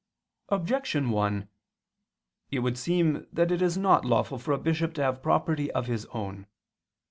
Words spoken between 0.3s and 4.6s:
Objection 1: It would seem that it is not lawful for a